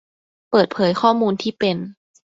[0.49, 1.77] เปิดเผยข้อมูลที่เป็น